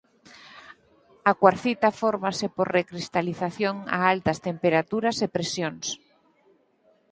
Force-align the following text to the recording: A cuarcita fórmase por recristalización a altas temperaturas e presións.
A 1.29 1.31
cuarcita 1.41 1.89
fórmase 2.01 2.45
por 2.55 2.67
recristalización 2.79 3.75
a 3.97 3.97
altas 4.13 4.37
temperaturas 4.47 5.17
e 5.25 5.27
presións. 5.35 5.85